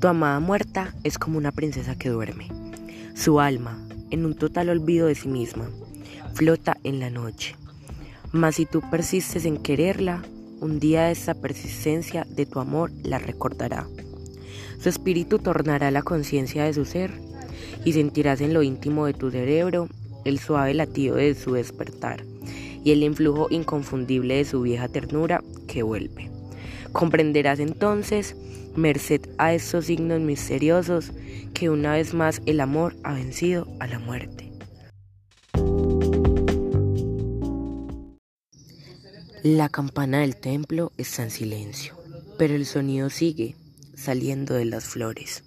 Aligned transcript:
Tu 0.00 0.08
amada 0.08 0.40
muerta 0.40 0.94
es 1.04 1.16
como 1.16 1.38
una 1.38 1.52
princesa 1.52 1.96
que 1.96 2.10
duerme. 2.10 2.48
Su 3.14 3.40
alma, 3.40 3.78
en 4.10 4.26
un 4.26 4.34
total 4.34 4.68
olvido 4.68 5.06
de 5.06 5.14
sí 5.14 5.26
misma, 5.26 5.70
flota 6.34 6.76
en 6.84 7.00
la 7.00 7.08
noche. 7.08 7.56
Mas 8.30 8.56
si 8.56 8.66
tú 8.66 8.82
persistes 8.90 9.46
en 9.46 9.56
quererla, 9.56 10.22
un 10.60 10.80
día 10.80 11.10
esa 11.10 11.32
persistencia 11.32 12.26
de 12.28 12.44
tu 12.44 12.60
amor 12.60 12.92
la 13.04 13.18
recordará. 13.18 13.86
Su 14.78 14.90
espíritu 14.90 15.38
tornará 15.38 15.90
la 15.90 16.02
conciencia 16.02 16.64
de 16.64 16.74
su 16.74 16.84
ser 16.84 17.10
y 17.86 17.94
sentirás 17.94 18.42
en 18.42 18.52
lo 18.52 18.62
íntimo 18.62 19.06
de 19.06 19.14
tu 19.14 19.30
cerebro 19.30 19.88
el 20.26 20.38
suave 20.38 20.74
latido 20.74 21.16
de 21.16 21.34
su 21.34 21.52
despertar 21.52 22.22
y 22.84 22.92
el 22.92 23.02
influjo 23.02 23.46
inconfundible 23.48 24.36
de 24.36 24.44
su 24.44 24.60
vieja 24.60 24.88
ternura 24.88 25.42
que 25.66 25.82
vuelve. 25.82 26.35
Comprenderás 26.92 27.60
entonces, 27.60 28.36
merced 28.76 29.22
a 29.38 29.54
estos 29.54 29.86
signos 29.86 30.20
misteriosos, 30.20 31.12
que 31.54 31.70
una 31.70 31.92
vez 31.92 32.14
más 32.14 32.42
el 32.46 32.60
amor 32.60 32.94
ha 33.02 33.14
vencido 33.14 33.66
a 33.80 33.86
la 33.86 33.98
muerte. 33.98 34.52
La 39.42 39.68
campana 39.68 40.20
del 40.20 40.36
templo 40.36 40.92
está 40.96 41.22
en 41.22 41.30
silencio, 41.30 41.94
pero 42.36 42.54
el 42.54 42.66
sonido 42.66 43.10
sigue 43.10 43.54
saliendo 43.94 44.54
de 44.54 44.64
las 44.64 44.84
flores. 44.84 45.44